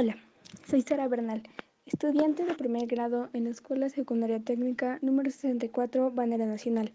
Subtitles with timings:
[0.00, 0.16] Hola,
[0.64, 1.42] soy Sara Bernal,
[1.84, 6.92] estudiante de primer grado en la Escuela Secundaria Técnica número 64, Bandera Nacional,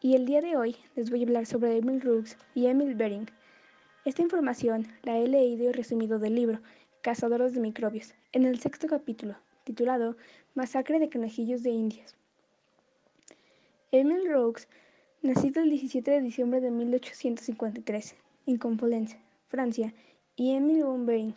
[0.00, 3.28] y el día de hoy les voy a hablar sobre Emil Rooks y Emil Bering.
[4.06, 6.60] Esta información la he leído y resumido del libro
[7.02, 10.16] Cazadores de Microbios, en el sexto capítulo, titulado
[10.54, 12.16] Masacre de Conejillos de Indias.
[13.92, 14.68] Emil Rooks,
[15.20, 19.92] nacido el 17 de diciembre de 1853 en Conflans, Francia,
[20.34, 21.34] y Emil von Bering,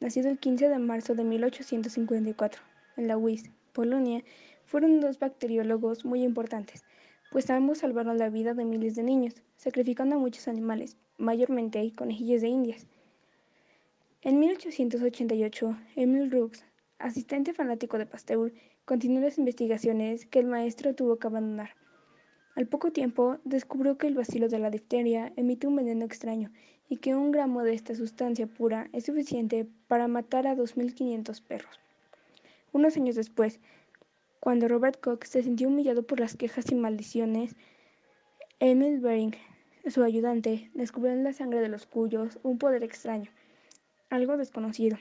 [0.00, 2.62] nacido el 15 de marzo de 1854
[2.96, 4.24] en la Wies, Polonia,
[4.64, 6.84] fueron dos bacteriólogos muy importantes,
[7.30, 12.40] pues ambos salvaron la vida de miles de niños, sacrificando a muchos animales, mayormente conejillos
[12.40, 12.86] de indias.
[14.22, 16.64] En 1888, Emil Rooks,
[16.98, 18.52] asistente fanático de Pasteur,
[18.84, 21.70] continuó las investigaciones que el maestro tuvo que abandonar.
[22.56, 26.50] Al poco tiempo, descubrió que el bacilo de la difteria emite un veneno extraño
[26.90, 31.80] y que un gramo de esta sustancia pura es suficiente para matar a 2.500 perros.
[32.72, 33.60] Unos años después,
[34.40, 37.54] cuando Robert Koch se sintió humillado por las quejas y maldiciones,
[38.58, 39.36] Emil Bering,
[39.86, 43.30] su ayudante, descubrió en la sangre de los cuyos un poder extraño,
[44.10, 44.98] algo desconocido,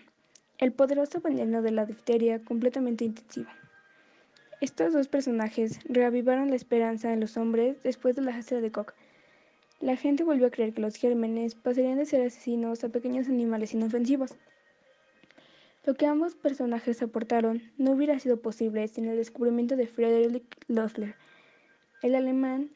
[0.59, 3.49] el poderoso veneno de la difteria completamente intensivo.
[4.61, 8.93] Estos dos personajes reavivaron la esperanza en los hombres después de la hastra de Koch,
[9.79, 13.73] la gente volvió a creer que los gérmenes pasarían de ser asesinos a pequeños animales
[13.73, 14.35] inofensivos.
[15.85, 21.15] Lo que ambos personajes aportaron no hubiera sido posible sin el descubrimiento de Friedrich Loeffler.
[22.01, 22.71] El alemán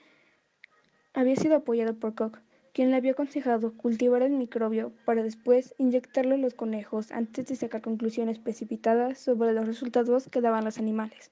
[1.14, 2.40] había sido apoyado por Koch,
[2.74, 7.56] quien le había aconsejado cultivar el microbio para después inyectarlo a los conejos antes de
[7.56, 11.32] sacar conclusiones precipitadas sobre los resultados que daban los animales.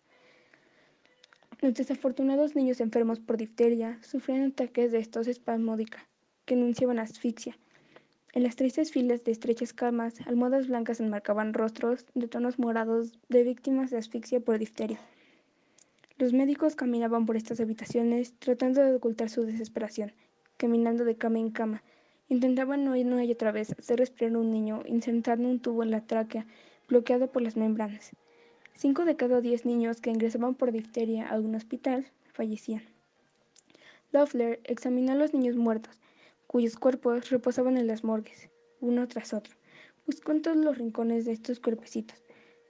[1.61, 6.07] Los desafortunados niños enfermos por difteria sufrían ataques de estos espasmódica,
[6.45, 7.55] que anunciaban asfixia.
[8.33, 13.43] En las tristes filas de estrechas camas, almohadas blancas enmarcaban rostros de tonos morados de
[13.43, 14.99] víctimas de asfixia por difteria.
[16.17, 20.13] Los médicos caminaban por estas habitaciones tratando de ocultar su desesperación,
[20.57, 21.83] caminando de cama en cama.
[22.27, 25.91] Intentaban no una y otra vez hacer respirar a un niño insertando un tubo en
[25.91, 26.47] la tráquea,
[26.87, 28.13] bloqueado por las membranas.
[28.73, 32.81] Cinco de cada diez niños que ingresaban por difteria a un hospital fallecían.
[34.11, 35.99] Loeffler examinó a los niños muertos,
[36.47, 38.49] cuyos cuerpos reposaban en las morgues,
[38.79, 39.53] uno tras otro.
[40.07, 42.17] Buscó en todos los rincones de estos cuerpecitos.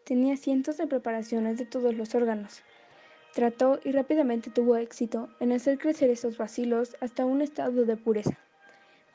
[0.03, 2.61] Tenía cientos de preparaciones de todos los órganos.
[3.33, 8.37] Trató y rápidamente tuvo éxito en hacer crecer esos vacilos hasta un estado de pureza.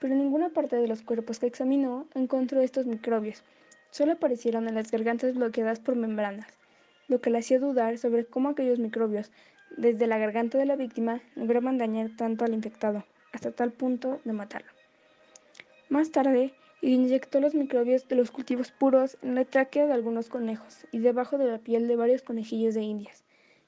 [0.01, 3.43] Pero en ninguna parte de los cuerpos que examinó encontró estos microbios.
[3.91, 6.57] Solo aparecieron en las gargantas bloqueadas por membranas
[7.09, 9.31] lo que le hacía dudar sobre cómo aquellos microbios,
[9.77, 14.33] desde la garganta de la víctima, lograban dañar tanto al infectado, hasta tal punto de
[14.33, 14.71] matarlo.
[15.89, 16.53] Más tarde,
[16.83, 21.39] inyectó los microbios de los cultivos puros en la tráquea de algunos conejos y debajo
[21.39, 23.25] de la piel de varios conejillos de indias,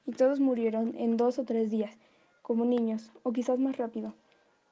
[0.07, 1.97] y todos murieron en dos o tres días,
[2.43, 4.15] como niños, o quizás más rápido.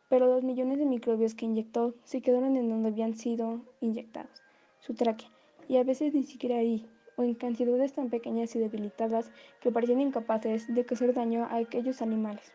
[0.09, 4.43] Pero los millones de microbios que inyectó se quedaron en donde habían sido inyectados,
[4.81, 5.28] su tráquea,
[5.69, 10.00] y a veces ni siquiera ahí, o en cantidades tan pequeñas y debilitadas que parecían
[10.00, 12.53] incapaces de causar daño a aquellos animales.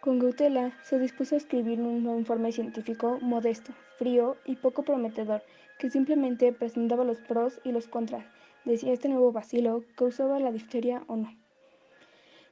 [0.00, 5.42] Con Gautela se dispuso a escribir un informe científico modesto, frío y poco prometedor,
[5.78, 8.26] que simplemente presentaba los pros y los contras
[8.64, 11.34] de si este nuevo vacilo causaba la difteria o no.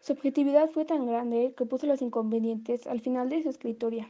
[0.00, 4.08] Su objetividad fue tan grande que puso los inconvenientes al final de su escritoria,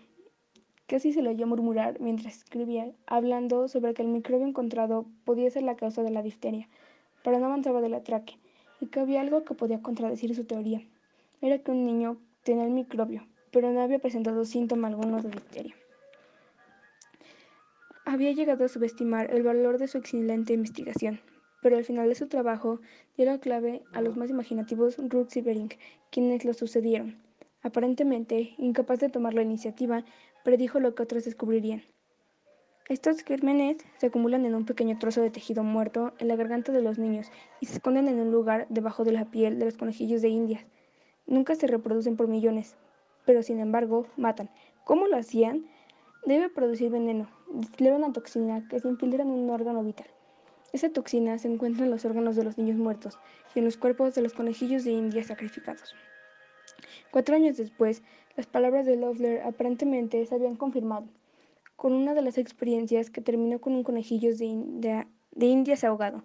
[0.92, 5.62] Casi se le oyó murmurar mientras escribía, hablando sobre que el microbio encontrado podía ser
[5.62, 6.68] la causa de la difteria,
[7.24, 8.36] pero no avanzaba del atraque,
[8.78, 10.82] y que había algo que podía contradecir su teoría.
[11.40, 15.74] Era que un niño tenía el microbio, pero no había presentado síntoma alguno de difteria.
[18.04, 21.20] Había llegado a subestimar el valor de su excelente investigación,
[21.62, 22.80] pero al final de su trabajo
[23.16, 25.72] la clave a los más imaginativos Rooks y Bering,
[26.10, 27.16] quienes lo sucedieron.
[27.62, 30.04] Aparentemente, incapaz de tomar la iniciativa,
[30.44, 31.82] predijo lo que otros descubrirían.
[32.88, 36.82] Estos gérmenes se acumulan en un pequeño trozo de tejido muerto en la garganta de
[36.82, 37.30] los niños
[37.60, 40.66] y se esconden en un lugar debajo de la piel de los conejillos de India.
[41.26, 42.76] Nunca se reproducen por millones,
[43.24, 44.50] pero sin embargo matan.
[44.84, 45.66] ¿Cómo lo hacían?
[46.26, 50.06] Debe producir veneno, destilar una toxina que se infiltra en un órgano vital.
[50.72, 53.18] Esa toxina se encuentra en los órganos de los niños muertos
[53.54, 55.94] y en los cuerpos de los conejillos de India sacrificados.
[57.10, 58.02] Cuatro años después,
[58.36, 61.06] las palabras de Loeffler aparentemente se habían confirmado,
[61.76, 65.06] con una de las experiencias que terminó con un conejillo de,
[65.38, 66.22] indias ahogado,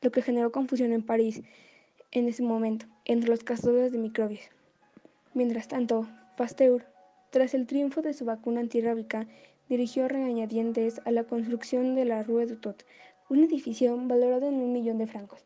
[0.00, 1.42] lo que generó confusión en París
[2.12, 4.48] en ese momento entre los cazadores de microbios.
[5.34, 6.86] Mientras tanto, Pasteur,
[7.30, 9.26] tras el triunfo de su vacuna antirrábica,
[9.68, 12.84] dirigió regañadientes a la construcción de la Rue du Tot,
[13.28, 15.44] un edificio valorado en un millón de francos.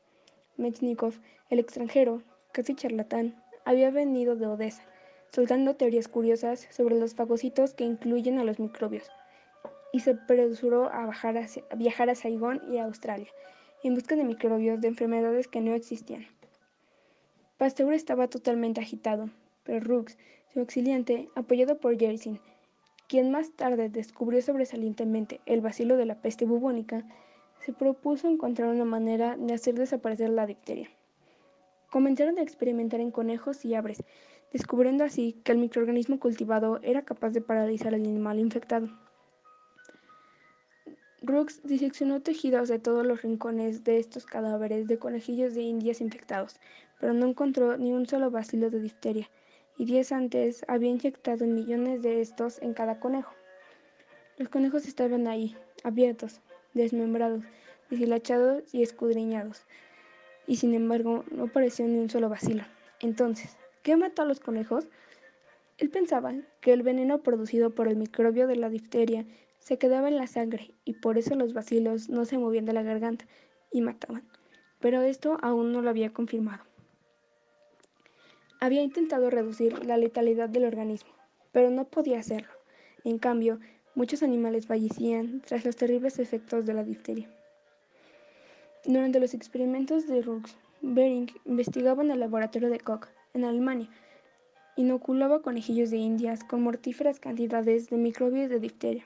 [0.56, 1.15] Metchnikov,
[1.50, 2.23] el extranjero,
[2.53, 4.83] casi charlatán, había venido de Odessa,
[5.33, 9.11] soltando teorías curiosas sobre los fagocitos que incluyen a los microbios,
[9.93, 11.11] y se apresuró a,
[11.77, 13.29] viajar a Saigón y a Australia,
[13.83, 16.27] en busca de microbios de enfermedades que no existían.
[17.57, 19.31] Pasteur estaba totalmente agitado,
[19.65, 20.17] pero Rooks,
[20.53, 22.41] su auxiliante, apoyado por Yersin,
[23.09, 27.05] quien más tarde descubrió sobresalientemente el vacilo de la peste bubónica,
[27.61, 30.91] se propuso encontrar una manera de hacer desaparecer la difteria.
[31.91, 34.05] Comenzaron a experimentar en conejos y aves,
[34.53, 38.89] descubriendo así que el microorganismo cultivado era capaz de paralizar al animal infectado.
[41.21, 46.56] Brooks diseccionó tejidos de todos los rincones de estos cadáveres de conejillos de indias infectados,
[47.00, 49.29] pero no encontró ni un solo bacilo de difteria,
[49.77, 53.35] y días antes había inyectado millones de estos en cada conejo.
[54.37, 56.41] Los conejos estaban ahí, abiertos,
[56.73, 57.43] desmembrados,
[57.91, 59.65] deshilachados y escudriñados,
[60.47, 62.62] y sin embargo no apareció ni un solo vacilo.
[63.00, 63.56] Entonces,
[63.88, 64.87] ¿qué mató a los conejos?
[65.79, 69.25] Él pensaba que el veneno producido por el microbio de la difteria
[69.61, 72.82] se quedaba en la sangre y por eso los vacilos no se movían de la
[72.82, 73.25] garganta
[73.73, 74.29] y mataban.
[74.79, 76.64] Pero esto aún no lo había confirmado.
[78.61, 81.14] Había intentado reducir la letalidad del organismo,
[81.50, 82.52] pero no podía hacerlo.
[83.05, 83.58] En cambio,
[83.94, 87.29] Muchos animales fallecían tras los terribles efectos de la difteria.
[88.85, 93.89] Durante los experimentos de Rux, Bering investigaba en el laboratorio de Koch, en Alemania.
[94.77, 99.05] Inoculaba conejillos de indias con mortíferas cantidades de microbios de difteria,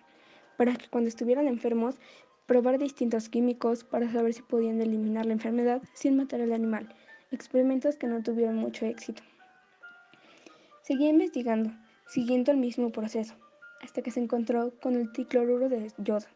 [0.59, 1.99] para que cuando estuvieran enfermos,
[2.47, 6.95] probar distintos químicos para saber si podían eliminar la enfermedad sin matar al animal,
[7.31, 9.23] experimentos que no tuvieron mucho éxito.
[10.83, 11.71] Seguía investigando,
[12.07, 13.35] siguiendo el mismo proceso,
[13.81, 16.27] hasta que se encontró con el tricloruro de yodo.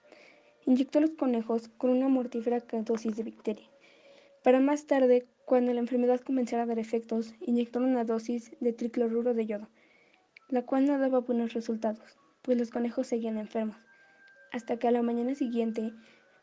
[0.65, 3.69] Inyectó a los conejos con una mortífera dosis de bacteria.
[4.47, 9.35] Para más tarde, cuando la enfermedad comenzara a dar efectos, inyectó una dosis de tricloruro
[9.35, 9.69] de yodo,
[10.51, 13.77] la cual no daba buenos resultados, pues los conejos seguían enfermos.
[14.53, 15.93] Hasta que a la mañana siguiente,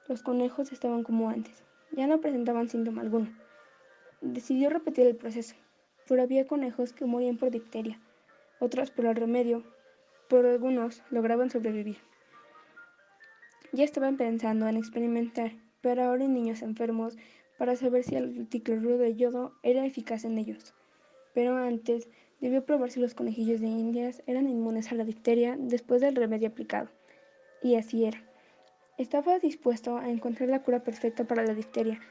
[0.09, 1.63] los conejos estaban como antes,
[1.93, 3.31] ya no presentaban síntoma alguno.
[4.19, 5.55] Decidió repetir el proceso,
[6.05, 8.01] pero había conejos que morían por difteria,
[8.59, 9.63] otros por el remedio
[10.27, 11.99] pero algunos lograban sobrevivir.
[13.71, 17.15] Ya estaban pensando en experimentar, pero ahora en niños enfermos,
[17.63, 20.73] para saber si el tricloruro de yodo era eficaz en ellos.
[21.33, 22.09] Pero antes
[22.41, 26.49] debió probar si los conejillos de indias eran inmunes a la difteria después del remedio
[26.49, 26.89] aplicado.
[27.61, 28.21] Y así era.
[28.97, 32.01] Estaba dispuesto a encontrar la cura perfecta para la difteria,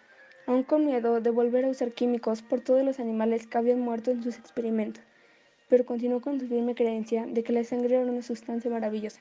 [0.46, 4.10] aun con miedo de volver a usar químicos por todos los animales que habían muerto
[4.10, 5.04] en sus experimentos
[5.68, 9.20] pero continuó con su firme creencia de que la sangre era una sustancia maravillosa.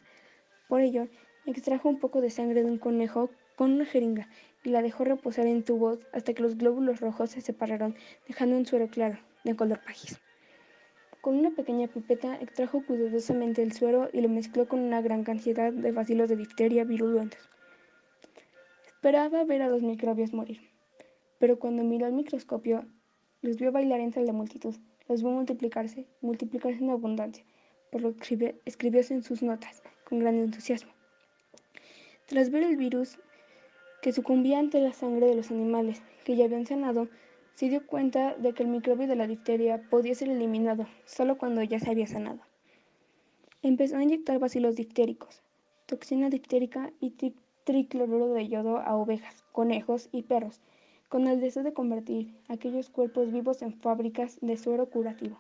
[0.68, 1.08] Por ello,
[1.46, 3.30] extrajo un poco de sangre de un conejo
[3.62, 4.28] con una jeringa
[4.64, 7.94] y la dejó reposar en tubos hasta que los glóbulos rojos se separaron,
[8.28, 10.18] dejando un suero claro, de color pajizo.
[11.22, 15.72] Con una pequeña pipeta extrajo cuidadosamente el suero y lo mezcló con una gran cantidad
[15.72, 17.52] de vacilos de difteria virulentos.
[18.88, 20.60] Esperaba ver a los microbios morir,
[21.38, 22.88] pero cuando miró al microscopio,
[23.44, 24.74] los vio bailar entre la multitud
[25.08, 27.46] los vio multiplicarse, multiplicarse en abundancia,
[27.92, 30.92] por lo que escribió en sus notas, con gran entusiasmo.
[32.26, 33.20] Tras ver el virus
[34.02, 37.08] que sucumbía ante la sangre de los animales que ya habían sanado,
[37.54, 41.62] se dio cuenta de que el microbio de la difteria podía ser eliminado solo cuando
[41.62, 42.40] ya se había sanado.
[43.62, 45.44] Empezó a inyectar bacilos diftéricos,
[45.86, 47.14] toxina diftérica y
[47.64, 50.62] tricloruro de yodo a ovejas, conejos y perros,
[51.10, 55.38] con el deseo de convertir aquellos cuerpos vivos en fábricas de suero curativo,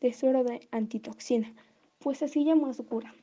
[0.00, 1.52] de suero de antitoxina,
[1.98, 3.14] pues así llamó a su cura.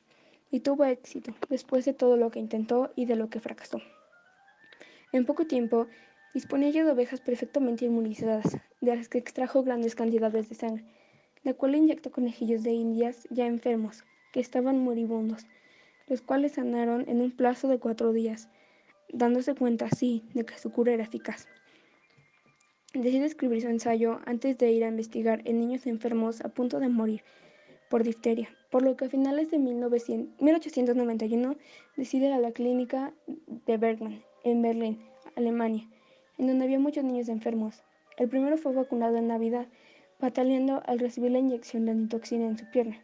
[0.50, 3.80] Y tuvo éxito, después de todo lo que intentó y de lo que fracasó.
[5.14, 5.86] En poco tiempo,
[6.34, 10.84] disponía ya de ovejas perfectamente inmunizadas, de las que extrajo grandes cantidades de sangre,
[11.44, 14.02] la cual inyectó conejillos de indias ya enfermos,
[14.32, 15.46] que estaban moribundos,
[16.08, 18.48] los cuales sanaron en un plazo de cuatro días,
[19.08, 21.46] dándose cuenta así de que su cura era eficaz.
[22.92, 26.88] Decide escribir su ensayo antes de ir a investigar en niños enfermos a punto de
[26.88, 27.22] morir
[27.88, 31.56] por difteria, por lo que a finales de 1891
[31.96, 33.14] decide ir a la clínica
[33.64, 35.02] de Bergman, en Berlín,
[35.36, 35.88] Alemania,
[36.38, 37.82] en donde había muchos niños enfermos.
[38.16, 39.66] El primero fue vacunado en Navidad,
[40.20, 43.02] bataleando al recibir la inyección de antitoxina en su pierna.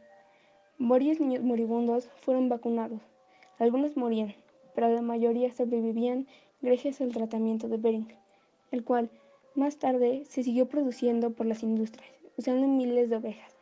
[0.79, 3.01] Varios niños moribundos fueron vacunados.
[3.59, 4.35] Algunos morían,
[4.75, 6.27] pero la mayoría sobrevivían
[6.63, 8.15] gracias al tratamiento de Bering,
[8.71, 9.11] el cual
[9.55, 13.55] más tarde se siguió produciendo por las industrias, usando miles de ovejas.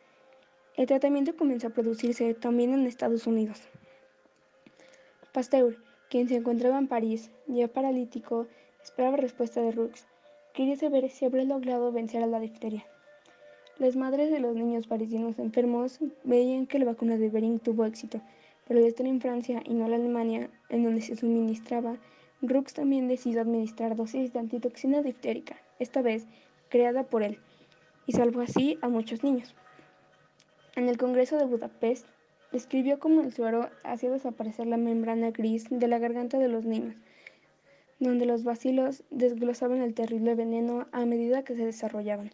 [0.77, 3.61] El tratamiento comenzó a producirse también en Estados Unidos.
[5.33, 5.77] Pasteur,
[6.09, 8.47] quien se encontraba en París, ya paralítico,
[8.83, 9.91] esperaba respuesta de Roux.
[10.53, 12.85] Quería saber si habría logrado vencer a la difteria.
[13.77, 18.21] Las madres de los niños parisinos enfermos veían que la vacuna de Bering tuvo éxito,
[18.67, 21.97] pero al estar en Francia y no en Alemania, en donde se suministraba,
[22.41, 26.25] Roux también decidió administrar dosis de antitoxina diftérica, esta vez
[26.69, 27.37] creada por él,
[28.07, 29.53] y salvó así a muchos niños.
[30.75, 32.07] En el Congreso de Budapest,
[32.51, 36.95] describió cómo el suero hacía desaparecer la membrana gris de la garganta de los niños,
[37.99, 42.31] donde los bacilos desglosaban el terrible veneno a medida que se desarrollaban.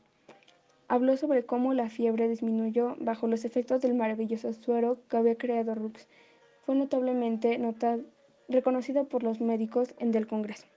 [0.87, 5.73] Habló sobre cómo la fiebre disminuyó bajo los efectos del maravilloso suero que había creado
[5.73, 6.07] Rux.
[6.65, 7.59] Fue notablemente
[8.47, 10.67] reconocido por los médicos en del Congreso.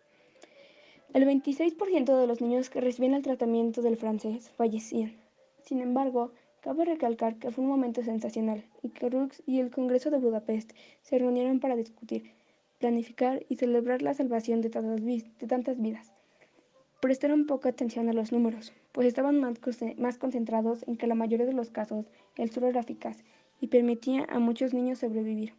[1.13, 5.17] El 26% de los niños que recibían el tratamiento del francés fallecían.
[5.63, 6.33] Sin embargo,
[6.69, 10.73] cabe recalcar que fue un momento sensacional y que Rux y el Congreso de Budapest
[11.01, 12.35] se reunieron para discutir,
[12.79, 16.13] planificar y celebrar la salvación de tantas vidas.
[17.01, 21.55] Prestaron poca atención a los números, pues estaban más concentrados en que la mayoría de
[21.55, 22.05] los casos
[22.37, 23.17] el suero era eficaz
[23.63, 25.55] y permitía a muchos niños sobrevivir.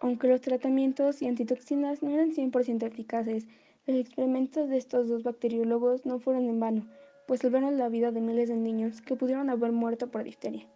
[0.00, 3.46] Aunque los tratamientos y antitoxinas no eran 100% eficaces,
[3.86, 6.88] los experimentos de estos dos bacteriólogos no fueron en vano,
[7.28, 10.66] pues salvaron la vida de miles de niños que pudieron haber muerto por difteria.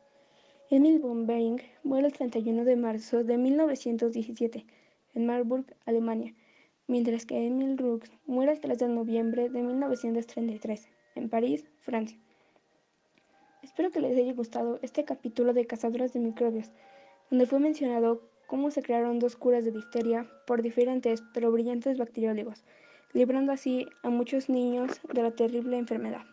[0.68, 4.66] Emil von Behring muere el 31 de marzo de 1917
[5.14, 6.34] en Marburg, Alemania,
[6.86, 12.18] mientras que Emil Roux muere el 3 de noviembre de 1933 en París, Francia.
[13.62, 16.70] Espero que les haya gustado este capítulo de Cazadoras de Microbios,
[17.30, 22.62] donde fue mencionado cómo se crearon dos curas de difteria por diferentes pero brillantes bacteriólogos,
[23.14, 26.26] librando así a muchos niños de la terrible enfermedad.